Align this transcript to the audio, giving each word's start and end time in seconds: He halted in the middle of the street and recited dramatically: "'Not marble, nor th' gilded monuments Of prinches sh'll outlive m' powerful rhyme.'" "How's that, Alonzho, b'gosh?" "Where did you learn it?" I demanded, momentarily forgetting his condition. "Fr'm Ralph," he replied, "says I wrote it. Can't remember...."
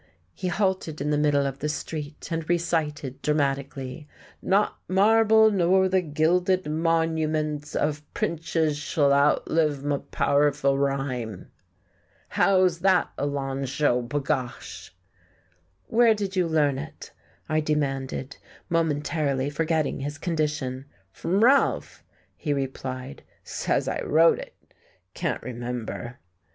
He 0.33 0.47
halted 0.47 0.99
in 0.99 1.11
the 1.11 1.17
middle 1.19 1.45
of 1.45 1.59
the 1.59 1.69
street 1.69 2.29
and 2.31 2.49
recited 2.49 3.21
dramatically: 3.21 4.07
"'Not 4.41 4.79
marble, 4.87 5.51
nor 5.51 5.87
th' 5.89 6.11
gilded 6.15 6.65
monuments 6.65 7.75
Of 7.75 8.11
prinches 8.15 8.79
sh'll 8.79 9.13
outlive 9.13 9.85
m' 9.85 10.01
powerful 10.09 10.79
rhyme.'" 10.79 11.51
"How's 12.29 12.79
that, 12.79 13.11
Alonzho, 13.19 14.01
b'gosh?" 14.07 14.89
"Where 15.85 16.15
did 16.15 16.35
you 16.35 16.47
learn 16.47 16.79
it?" 16.79 17.11
I 17.47 17.59
demanded, 17.59 18.37
momentarily 18.71 19.51
forgetting 19.51 19.99
his 19.99 20.17
condition. 20.17 20.85
"Fr'm 21.11 21.43
Ralph," 21.43 22.03
he 22.35 22.53
replied, 22.53 23.21
"says 23.43 23.87
I 23.87 24.01
wrote 24.03 24.39
it. 24.39 24.55
Can't 25.13 25.43
remember...." 25.43 26.17